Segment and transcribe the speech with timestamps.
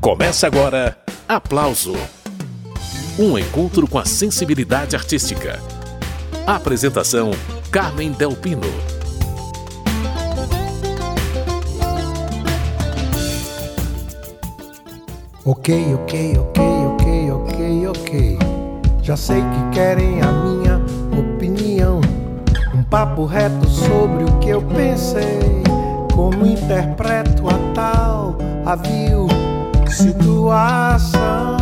[0.00, 0.96] Começa agora
[1.28, 1.92] Aplauso
[3.18, 5.60] Um encontro com a sensibilidade artística.
[6.46, 7.32] Apresentação:
[7.70, 8.62] Carmen Delpino.
[15.44, 18.38] Ok, ok, ok, ok, ok, ok.
[19.02, 20.80] Já sei que querem a minha
[21.12, 22.00] opinião.
[22.74, 25.62] Um papo reto sobre o que eu pensei.
[26.14, 29.39] Como interpreto a tal a vil
[30.00, 31.60] situação.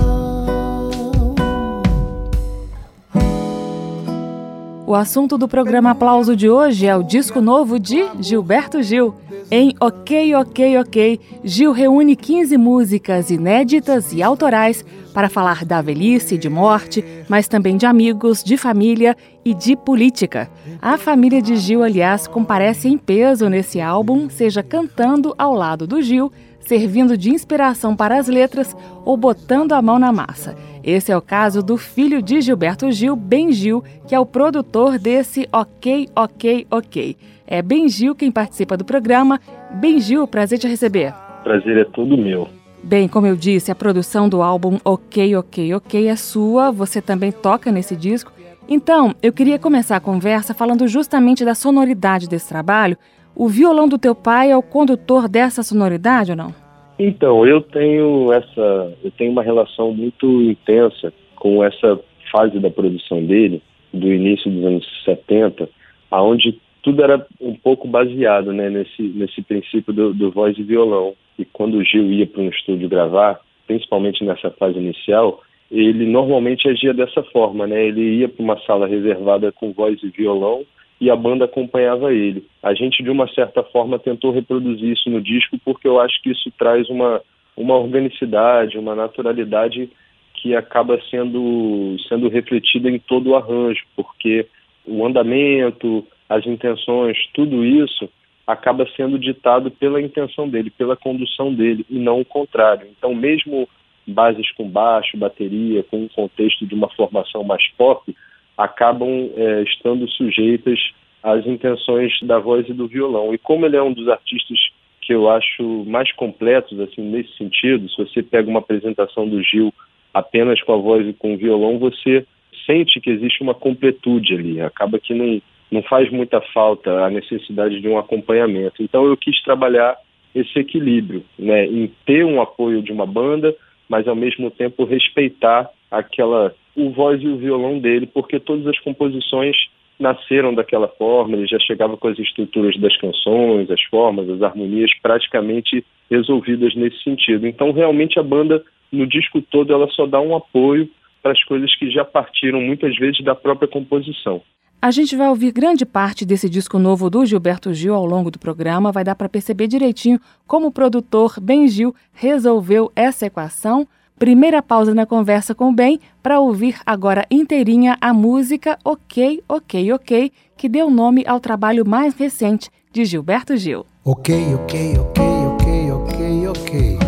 [4.86, 9.14] O assunto do programa Aplauso de hoje é o disco novo de Gilberto Gil.
[9.50, 16.38] Em Ok, Ok, Ok, Gil reúne 15 músicas inéditas e autorais para falar da velhice
[16.38, 20.50] de morte, mas também de amigos, de família e de política.
[20.80, 26.00] A família de Gil, aliás, comparece em peso nesse álbum, seja cantando ao lado do
[26.00, 26.32] Gil,
[26.68, 30.54] servindo de inspiração para as letras ou botando a mão na massa.
[30.84, 34.98] Esse é o caso do filho de Gilberto Gil, Ben Gil, que é o produtor
[34.98, 37.16] desse Ok, Ok, Ok.
[37.46, 39.40] É Ben Gil quem participa do programa.
[39.76, 41.14] Ben Gil, prazer te receber.
[41.42, 42.46] Prazer é todo meu.
[42.82, 47.32] Bem, como eu disse, a produção do álbum Ok, Ok, Ok é sua, você também
[47.32, 48.30] toca nesse disco.
[48.68, 52.98] Então, eu queria começar a conversa falando justamente da sonoridade desse trabalho,
[53.38, 56.52] o violão do teu pai é o condutor dessa sonoridade ou não?
[56.98, 62.00] Então, eu tenho essa, eu tenho uma relação muito intensa com essa
[62.32, 63.62] fase da produção dele,
[63.94, 65.68] do início dos anos 70,
[66.10, 71.14] aonde tudo era um pouco baseado né, nesse, nesse princípio do, do voz e violão.
[71.38, 76.68] E quando o Gil ia para um estúdio gravar, principalmente nessa fase inicial, ele normalmente
[76.68, 77.86] agia dessa forma, né?
[77.86, 80.64] Ele ia para uma sala reservada com voz e violão
[81.00, 82.46] e a banda acompanhava ele.
[82.62, 86.30] A gente, de uma certa forma, tentou reproduzir isso no disco porque eu acho que
[86.30, 87.22] isso traz uma,
[87.56, 89.88] uma organicidade, uma naturalidade
[90.34, 94.46] que acaba sendo, sendo refletida em todo o arranjo, porque
[94.86, 98.08] o andamento, as intenções, tudo isso
[98.46, 102.88] acaba sendo ditado pela intenção dele, pela condução dele, e não o contrário.
[102.96, 103.68] Então, mesmo
[104.06, 108.16] bases com baixo, bateria, com um contexto de uma formação mais pop,
[108.58, 110.80] acabam é, estando sujeitas
[111.22, 113.32] às intenções da voz e do violão.
[113.32, 114.58] E como ele é um dos artistas
[115.00, 119.72] que eu acho mais completos assim nesse sentido, se você pega uma apresentação do Gil
[120.12, 122.26] apenas com a voz e com o violão, você
[122.66, 124.60] sente que existe uma completude ali.
[124.60, 128.82] Acaba que não, não faz muita falta a necessidade de um acompanhamento.
[128.82, 129.96] Então eu quis trabalhar
[130.34, 133.54] esse equilíbrio, né, em ter um apoio de uma banda,
[133.88, 138.78] mas ao mesmo tempo respeitar aquela o voz e o violão dele, porque todas as
[138.80, 139.56] composições
[139.98, 144.90] nasceram daquela forma, ele já chegava com as estruturas das canções, as formas, as harmonias
[145.02, 147.46] praticamente resolvidas nesse sentido.
[147.46, 148.62] Então, realmente a banda
[148.92, 150.88] no disco todo ela só dá um apoio
[151.22, 154.40] para as coisas que já partiram muitas vezes da própria composição.
[154.80, 158.38] A gente vai ouvir grande parte desse disco novo do Gilberto Gil ao longo do
[158.38, 163.88] programa, vai dar para perceber direitinho como o produtor Ben Gil resolveu essa equação
[164.18, 169.92] Primeira pausa na conversa com o Ben para ouvir agora inteirinha a música Ok, Ok,
[169.92, 173.86] Ok, que deu nome ao trabalho mais recente de Gilberto Gil.
[174.04, 176.98] Ok, ok, ok, ok, ok, ok.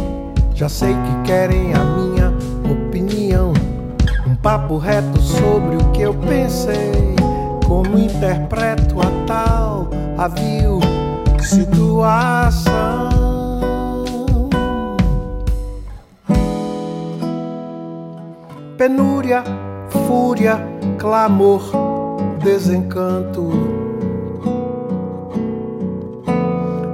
[0.55, 2.33] Já sei que querem a minha
[2.71, 3.53] opinião.
[4.25, 7.17] Um papo reto sobre o que eu pensei.
[7.67, 10.79] Como interpreto a tal, a vil
[11.41, 13.10] situação.
[18.81, 19.45] Penúria,
[20.07, 20.59] fúria,
[20.97, 21.71] clamor,
[22.43, 23.51] desencanto.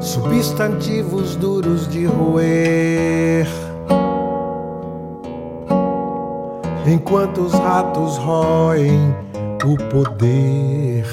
[0.01, 3.47] Substantivos duros de roer.
[6.89, 9.15] Enquanto os ratos roem
[9.65, 11.07] o poder,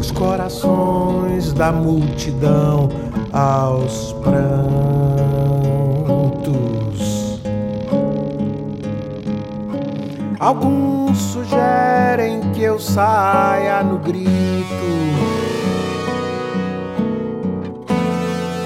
[0.00, 2.88] os corações da multidão
[3.32, 5.49] aos prantos.
[10.40, 14.24] Alguns sugerem que eu saia no grito,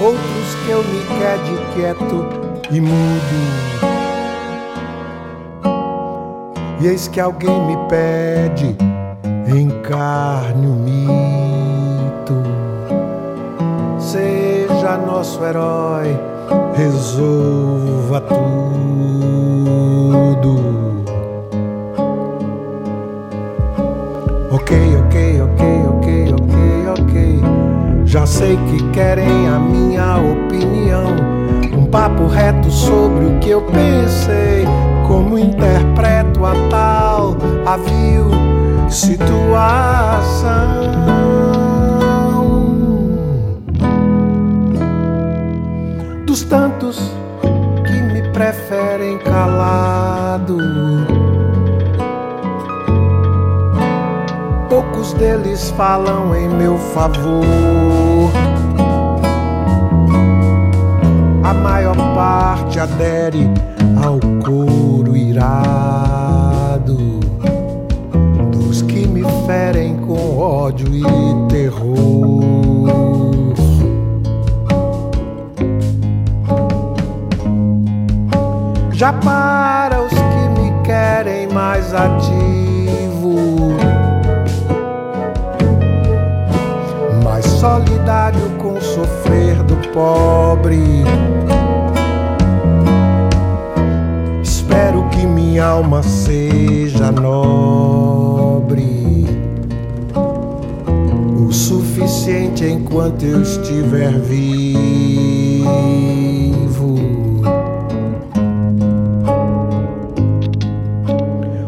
[0.01, 2.29] outros que eu me quede quieto
[2.71, 3.75] e mudo.
[6.81, 8.77] E eis que alguém me pede,
[9.49, 12.35] encarne o mito,
[13.99, 16.17] seja nosso herói,
[16.77, 18.45] resolva tudo.
[24.65, 26.57] Ok, ok, ok, ok, ok,
[26.99, 27.15] ok.
[28.07, 31.05] Já sei que querem a minha opinião.
[31.91, 34.65] papo reto sobre o que eu pensei.
[35.07, 38.31] Como interpreto a tal avio
[38.89, 39.35] situação.
[46.25, 47.13] dos tantos
[47.87, 50.84] que me preferem calado.
[55.05, 58.31] Poucos deles falam em meu favor.
[61.43, 63.51] A maior parte adere
[64.03, 66.97] ao coro irado
[68.51, 72.65] dos que me ferem com ódio e terror.
[78.91, 82.54] já para os que me querem mais ativo,
[87.65, 90.77] solidário com o sofrer do pobre.
[94.43, 98.05] Espero que minha alma seja nobre.
[101.41, 105.25] O suficiente enquanto eu estiver vivo.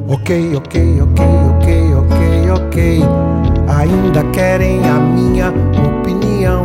[0.09, 3.46] ok, ok, ok, ok, ok, ok.
[3.87, 6.65] Ainda querem a minha opinião.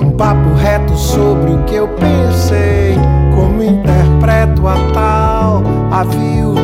[0.00, 2.96] Um papo reto sobre o que eu pensei.
[3.34, 6.54] Como interpreto a tal avio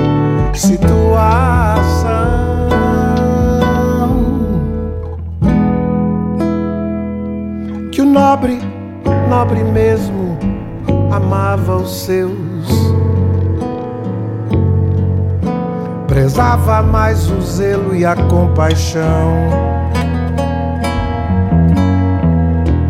[0.54, 1.18] situação.
[7.90, 8.60] Que o nobre,
[9.28, 10.36] nobre mesmo,
[11.10, 12.48] amava os seus
[16.06, 19.77] prezava mais o zelo e a compaixão.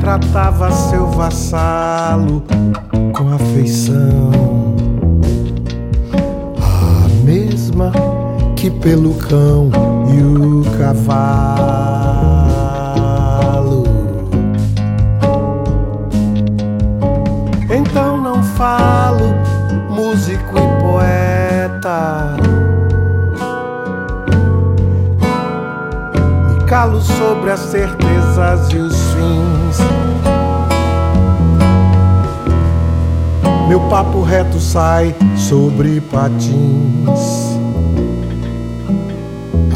[0.08, 2.43] Tratava seu vassalo
[3.12, 4.31] com afeição,
[6.56, 7.93] a mesma
[8.56, 9.70] que pelo cão
[10.08, 11.44] e o cavalo.
[17.69, 19.34] Então não falo,
[19.90, 22.34] músico e poeta
[26.66, 29.57] calo sobre as certezas e os fins.
[33.68, 37.58] Meu papo reto sai sobre patins,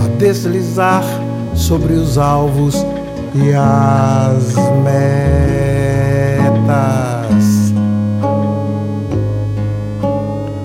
[0.03, 1.05] a deslizar
[1.55, 2.87] sobre os alvos
[3.35, 5.43] e as metas.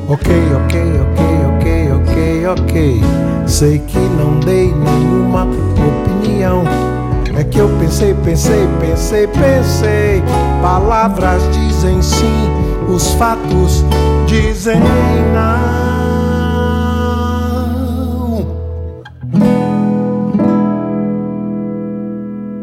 [0.08, 0.34] Ok,
[0.64, 1.22] ok, ok,
[1.52, 3.02] ok, ok, ok.
[3.46, 6.64] Sei que não dei nenhuma opinião.
[7.38, 10.24] É que eu pensei, pensei, pensei, pensei.
[10.62, 12.57] Palavras dizem sim,
[12.88, 13.84] os fatos
[14.26, 14.80] dizem
[15.34, 15.88] não.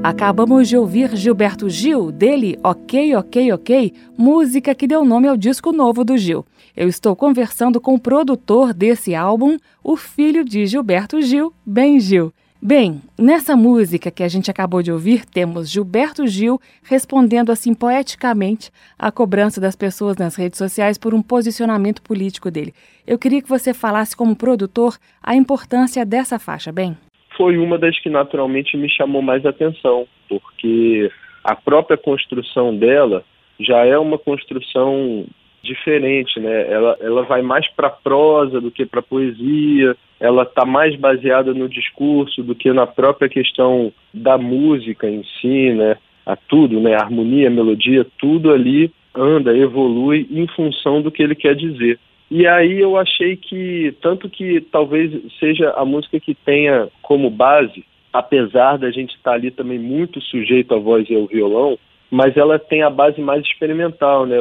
[0.03, 5.73] Acabamos de ouvir Gilberto Gil, dele Ok, Ok, Ok, música que deu nome ao disco
[5.73, 6.44] novo do Gil.
[6.76, 12.32] Eu estou conversando com o produtor desse álbum, o filho de Gilberto Gil, Ben Gil.
[12.66, 18.70] Bem, nessa música que a gente acabou de ouvir, temos Gilberto Gil respondendo assim poeticamente
[18.99, 22.73] à cobrança das pessoas nas redes sociais por um posicionamento político dele.
[23.06, 26.97] Eu queria que você falasse, como produtor, a importância dessa faixa, bem
[27.37, 31.11] foi uma das que naturalmente me chamou mais atenção, porque
[31.42, 33.25] a própria construção dela
[33.61, 35.26] já é uma construção
[35.64, 36.71] diferente, né?
[36.71, 41.68] Ela, ela vai mais para prosa do que para poesia, ela está mais baseada no
[41.68, 45.97] discurso do que na própria questão da música em si, né?
[46.25, 46.94] A tudo, né?
[46.94, 51.99] A harmonia, a melodia, tudo ali anda, evolui em função do que ele quer dizer.
[52.30, 57.85] E aí eu achei que, tanto que talvez seja a música que tenha como base,
[58.12, 61.78] apesar da gente estar tá ali também muito sujeito à voz e ao violão,
[62.11, 64.37] mas ela tem a base mais experimental, né?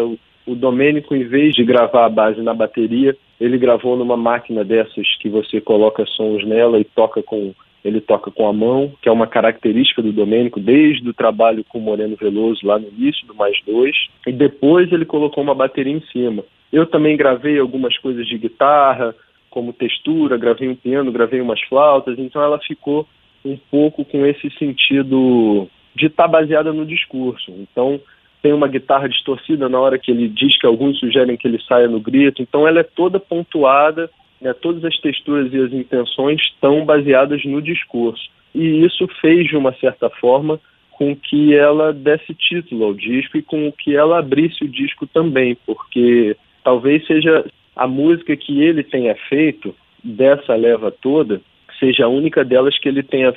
[0.45, 5.07] O, Domênico, em vez de gravar a base na bateria, ele gravou numa máquina dessas
[5.19, 9.11] que você coloca sons nela e toca com ele toca com a mão, que é
[9.11, 13.57] uma característica do Domênico desde o trabalho com Moreno Veloso lá no início do Mais
[13.65, 13.93] Dois,
[14.25, 16.45] e depois ele colocou uma bateria em cima.
[16.71, 19.13] Eu também gravei algumas coisas de guitarra,
[19.49, 23.05] como textura, gravei um piano, gravei umas flautas, então ela ficou
[23.43, 27.51] um pouco com esse sentido de estar tá baseada no discurso.
[27.51, 27.99] Então,
[28.43, 31.87] tem uma guitarra distorcida na hora que ele diz que alguns sugerem que ele saia
[31.87, 36.83] no grito, então ela é toda pontuada, né, todas as texturas e as intenções estão
[36.83, 38.29] baseadas no discurso.
[38.53, 40.59] E isso fez, de uma certa forma,
[40.91, 45.57] com que ela desse título ao disco e com que ela abrisse o disco também,
[45.65, 46.35] porque
[46.65, 49.73] talvez seja a música que ele tenha feito
[50.03, 51.41] dessa leva toda
[51.79, 53.33] seja a única delas que ele tenha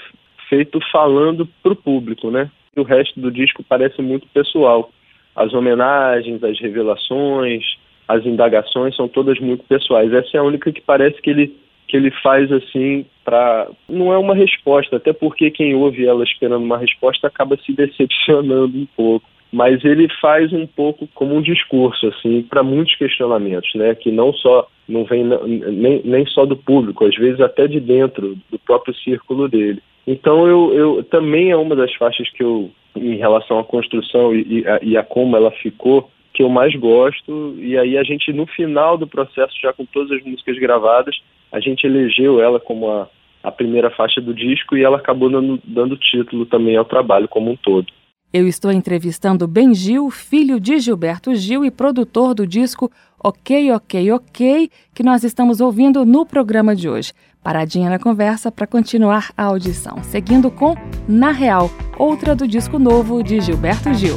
[0.49, 2.51] feito falando para o público, né?
[2.77, 4.91] o resto do disco parece muito pessoal.
[5.37, 7.63] As homenagens, as revelações,
[8.09, 10.13] as indagações são todas muito pessoais.
[10.13, 11.55] Essa é a única que parece que ele
[11.89, 16.65] que ele faz assim para não é uma resposta, até porque quem ouve ela esperando
[16.65, 19.27] uma resposta acaba se decepcionando um pouco.
[19.53, 23.95] Mas ele faz um pouco como um discurso assim para muitos questionamentos, né?
[23.95, 28.37] Que não só não vem nem, nem só do público, às vezes até de dentro
[28.51, 29.81] do próprio círculo dele.
[30.07, 34.61] Então eu, eu também é uma das faixas que eu, em relação à construção e,
[34.61, 37.57] e, a, e a como ela ficou, que eu mais gosto.
[37.59, 41.17] E aí a gente, no final do processo, já com todas as músicas gravadas,
[41.51, 43.09] a gente elegeu ela como a,
[43.43, 47.51] a primeira faixa do disco e ela acabou dando, dando título também ao trabalho como
[47.51, 47.87] um todo.
[48.33, 52.91] Eu estou entrevistando Ben Gil, filho de Gilberto Gil e produtor do disco
[53.23, 57.13] Ok, Ok, Ok, que nós estamos ouvindo no programa de hoje.
[57.47, 60.75] Paradinha na conversa para continuar a audição, seguindo com
[61.07, 64.17] Na Real, outra do disco novo de Gilberto Gil.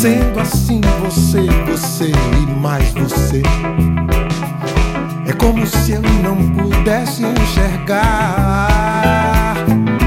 [0.00, 3.42] Sendo assim, você, você e mais você.
[5.26, 8.68] É como se eu não pudesse enxergar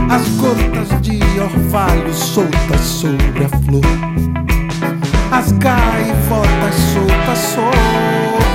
[0.09, 3.83] as gotas de orvalho soltas sobre a flor,
[5.29, 8.50] as gaivotas soltas sobre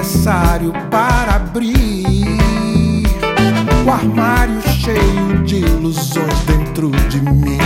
[0.00, 2.34] necessário para abrir
[3.86, 7.58] o armário cheio de ilusões dentro de mim,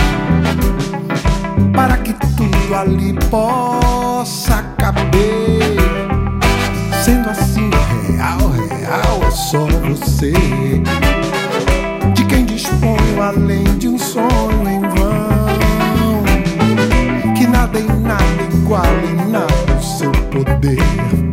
[1.73, 5.77] para que tudo ali possa caber.
[7.05, 7.69] Sendo assim,
[8.09, 10.33] real, real é só você,
[12.13, 16.23] de quem dispõe além de um sonho em vão,
[17.33, 21.24] que nada e nada iguale nada o seu poder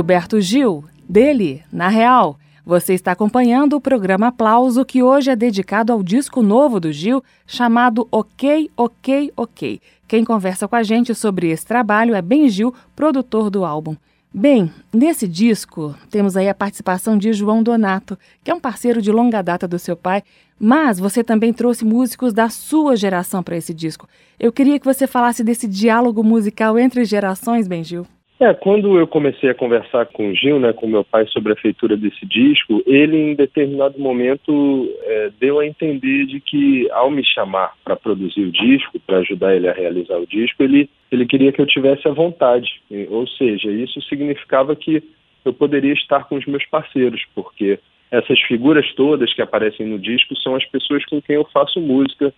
[0.00, 2.38] Gilberto Gil, dele, na real.
[2.64, 7.22] Você está acompanhando o programa Aplauso, que hoje é dedicado ao disco novo do Gil,
[7.46, 9.78] chamado Ok, Ok, Ok.
[10.08, 13.94] Quem conversa com a gente sobre esse trabalho é Ben Gil, produtor do álbum.
[14.32, 19.12] Bem, nesse disco temos aí a participação de João Donato, que é um parceiro de
[19.12, 20.22] longa data do seu pai,
[20.58, 24.08] mas você também trouxe músicos da sua geração para esse disco.
[24.38, 28.06] Eu queria que você falasse desse diálogo musical entre gerações, Ben Gil.
[28.40, 31.56] É, quando eu comecei a conversar com o Gil, né, com meu pai, sobre a
[31.56, 37.22] feitura desse disco, ele em determinado momento é, deu a entender de que ao me
[37.22, 41.52] chamar para produzir o disco, para ajudar ele a realizar o disco, ele, ele queria
[41.52, 42.80] que eu tivesse a vontade.
[43.10, 45.02] Ou seja, isso significava que
[45.44, 47.78] eu poderia estar com os meus parceiros, porque
[48.10, 52.32] essas figuras todas que aparecem no disco são as pessoas com quem eu faço música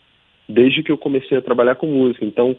[0.49, 2.25] desde que eu comecei a trabalhar com música.
[2.25, 2.57] Então,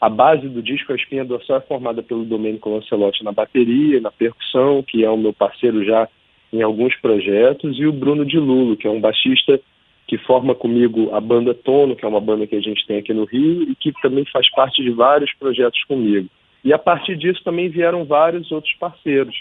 [0.00, 4.10] a base do disco, a espinha dorsal, é formada pelo Domênico Lancelotti na bateria, na
[4.10, 6.08] percussão, que é o meu parceiro já
[6.52, 9.60] em alguns projetos, e o Bruno de Lulo, que é um baixista
[10.06, 13.14] que forma comigo a banda Tono, que é uma banda que a gente tem aqui
[13.14, 16.28] no Rio, e que também faz parte de vários projetos comigo.
[16.62, 19.34] E a partir disso também vieram vários outros parceiros.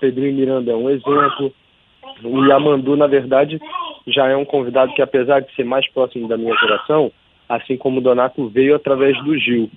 [0.00, 1.52] Pedrinho Miranda é um exemplo.
[2.22, 3.58] O Yamandu, na verdade,
[4.06, 7.10] já é um convidado que, apesar de ser mais próximo da minha geração,
[7.48, 9.70] assim como o Donato veio através do Gil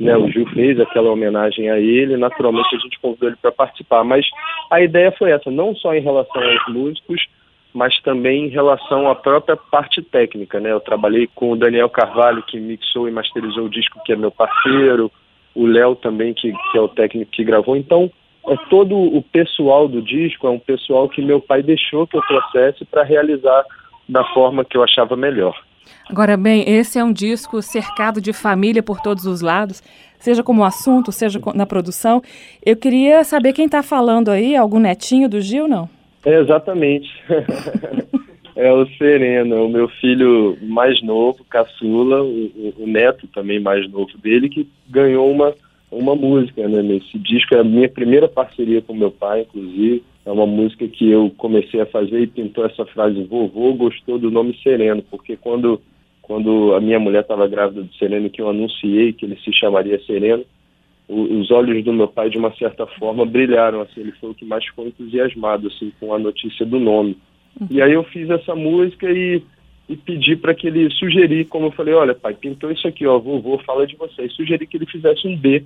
[0.00, 4.04] né, o Gil fez aquela homenagem a ele, naturalmente a gente convidou ele para participar.
[4.04, 4.26] Mas
[4.70, 7.26] a ideia foi essa, não só em relação aos músicos,
[7.72, 10.60] mas também em relação à própria parte técnica.
[10.60, 10.70] Né?
[10.70, 14.30] Eu trabalhei com o Daniel Carvalho, que mixou e masterizou o disco, que é meu
[14.30, 15.10] parceiro,
[15.54, 17.76] o Léo também, que, que é o técnico que gravou.
[17.76, 18.10] Então,
[18.46, 22.22] é todo o pessoal do disco, é um pessoal que meu pai deixou que eu
[22.22, 23.64] trouxesse para realizar
[24.08, 25.58] da forma que eu achava melhor.
[26.08, 29.82] Agora bem, esse é um disco cercado de família por todos os lados,
[30.18, 32.22] seja como assunto, seja na produção.
[32.64, 35.88] Eu queria saber quem está falando aí, algum netinho do Gil, não?
[36.24, 37.08] É, exatamente.
[38.56, 43.90] é o Sereno, é o meu filho mais novo, caçula, o, o, neto também mais
[43.90, 45.54] novo dele, que ganhou uma,
[45.90, 47.54] uma música né, nesse disco.
[47.54, 50.02] É a minha primeira parceria com meu pai, inclusive.
[50.24, 54.30] É uma música que eu comecei a fazer e pintou essa frase: vovô gostou do
[54.30, 55.80] nome Sereno, porque quando,
[56.22, 60.00] quando a minha mulher estava grávida do Sereno, que eu anunciei que ele se chamaria
[60.06, 60.44] Sereno,
[61.06, 63.82] o, os olhos do meu pai, de uma certa forma, brilharam.
[63.82, 67.18] Assim, ele foi o que mais ficou entusiasmado assim, com a notícia do nome.
[67.70, 69.42] E aí eu fiz essa música e,
[69.88, 73.18] e pedi para que ele sugerir, como eu falei: olha, pai, pintou isso aqui, ó,
[73.18, 74.24] vovô fala de você.
[74.24, 75.62] E sugeri que ele fizesse um B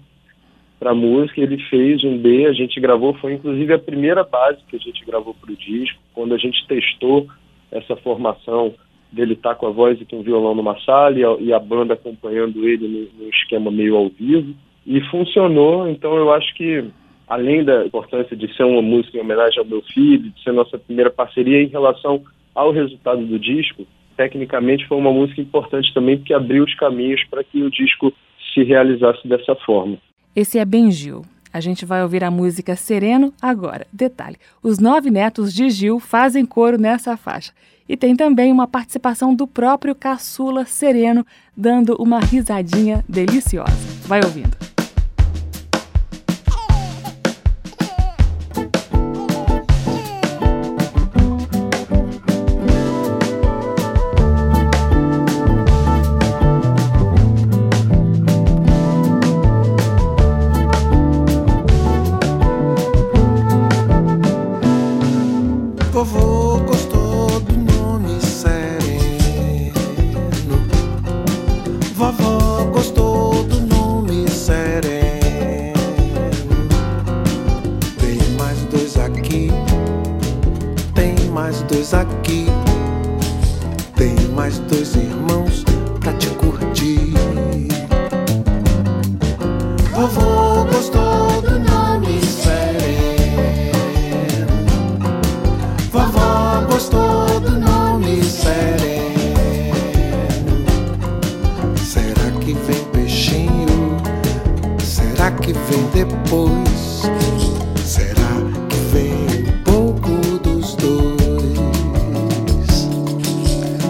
[0.78, 4.76] para música, ele fez um B, a gente gravou, foi inclusive a primeira base que
[4.76, 7.26] a gente gravou para o disco, quando a gente testou
[7.70, 8.74] essa formação
[9.10, 11.52] dele estar tá com a voz e com o violão numa sala e a, e
[11.52, 14.54] a banda acompanhando ele no, esquema meio ao vivo.
[14.86, 16.84] E funcionou, então eu acho que,
[17.26, 20.78] além da importância de ser uma música em homenagem ao meu filho, de ser nossa
[20.78, 22.22] primeira parceria em relação
[22.54, 23.86] ao resultado do disco,
[24.16, 28.12] tecnicamente foi uma música importante também, porque abriu os caminhos para que o disco
[28.52, 29.98] se realizasse dessa forma.
[30.34, 31.24] Esse é Ben Gil.
[31.52, 33.86] A gente vai ouvir a música Sereno agora.
[33.92, 37.52] Detalhe: os nove netos de Gil fazem coro nessa faixa.
[37.88, 43.72] E tem também uma participação do próprio caçula Sereno, dando uma risadinha deliciosa.
[44.06, 44.77] Vai ouvindo.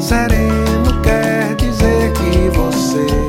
[0.08, 3.27] sereno quer dizer que você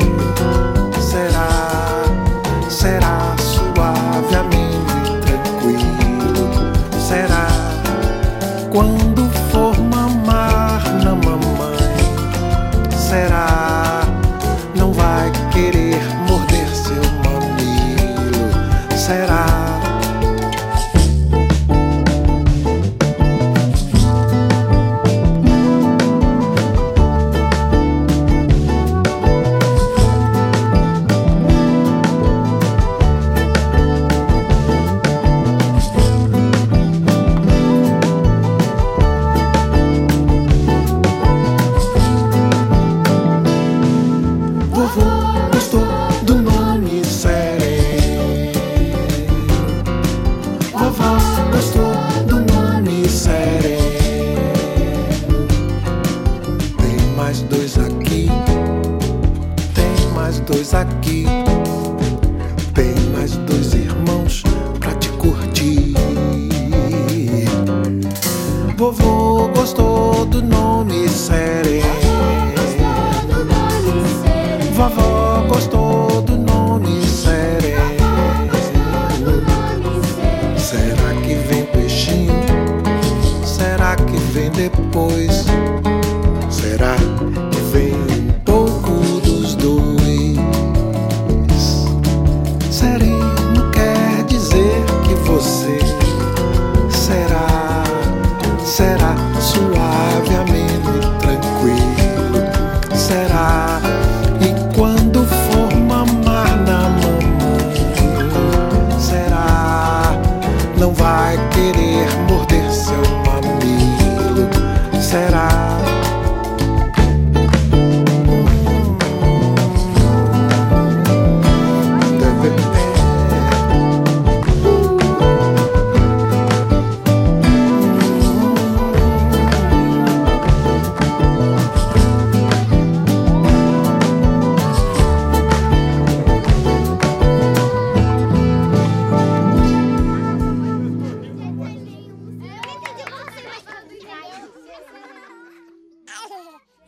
[86.79, 86.95] Será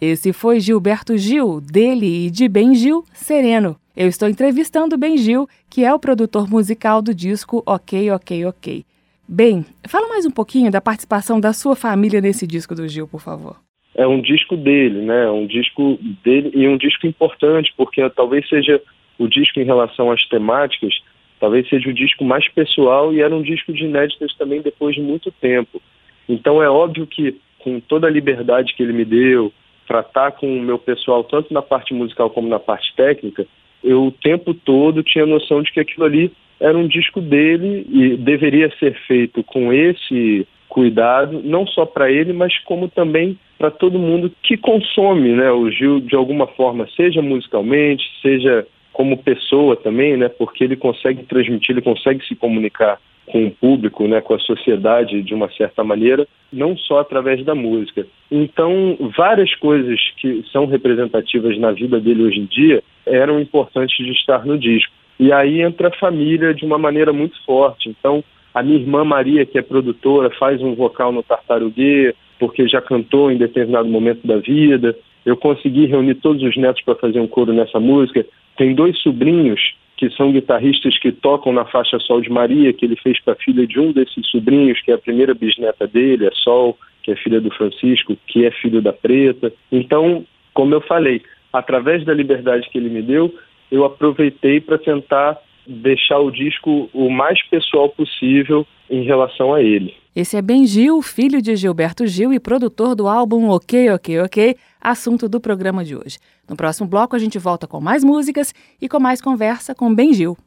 [0.02, 3.76] Esse foi Gilberto Gil, dele e de Ben Gil, Sereno.
[3.96, 8.84] Eu estou entrevistando Ben Gil, que é o produtor musical do disco Ok, Ok, Ok.
[9.30, 13.22] Bem, fala mais um pouquinho da participação da sua família nesse disco do Gil, por
[13.22, 13.58] favor.
[13.94, 15.30] É um disco dele, né?
[15.30, 18.82] Um disco dele e um disco importante, porque talvez seja
[19.20, 20.96] o disco em relação às temáticas,
[21.40, 25.02] talvez seja o disco mais pessoal e era um disco de inéditas também depois de
[25.02, 25.80] muito tempo.
[26.28, 29.54] Então é óbvio que com toda a liberdade que ele me deu,
[29.92, 33.46] tratar com o meu pessoal, tanto na parte musical como na parte técnica,
[33.84, 38.16] eu o tempo todo tinha noção de que aquilo ali era um disco dele e
[38.16, 44.00] deveria ser feito com esse cuidado, não só para ele, mas como também para todo
[44.00, 50.16] mundo que consome né, o Gil de alguma forma, seja musicalmente, seja como pessoa também,
[50.16, 54.40] né, porque ele consegue transmitir, ele consegue se comunicar com o público, né, com a
[54.40, 58.06] sociedade de uma certa maneira, não só através da música.
[58.30, 64.12] Então, várias coisas que são representativas na vida dele hoje em dia eram importantes de
[64.12, 64.92] estar no disco.
[65.20, 67.90] E aí entra a família de uma maneira muito forte.
[67.90, 72.82] Então, a minha irmã Maria, que é produtora, faz um vocal no Tartaruguê, porque já
[72.82, 74.96] cantou em determinado momento da vida.
[75.26, 78.26] Eu consegui reunir todos os netos para fazer um coro nessa música.
[78.58, 79.62] Tem dois sobrinhos
[80.02, 83.36] que são guitarristas que tocam na faixa Sol de Maria, que ele fez para a
[83.36, 87.16] filha de um desses sobrinhos, que é a primeira bisneta dele, a Sol, que é
[87.16, 89.54] filha do Francisco, que é filho da Preta.
[89.72, 91.22] Então, como eu falei,
[91.54, 93.32] através da liberdade que ele me deu,
[93.70, 95.38] eu aproveitei para tentar
[95.68, 99.94] deixar o disco o mais pessoal possível em relação a ele.
[100.16, 104.56] Esse é Ben Gil, filho de Gilberto Gil e produtor do álbum Ok, Ok, Ok,
[104.82, 106.18] assunto do programa de hoje.
[106.52, 110.14] No próximo bloco a gente volta com mais músicas e com mais conversa com Ben
[110.14, 110.38] Gil.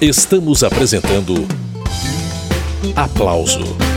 [0.00, 1.34] Estamos apresentando
[2.94, 3.93] Aplauso